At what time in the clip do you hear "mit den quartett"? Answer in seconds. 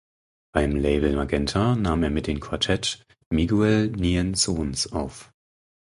2.09-3.05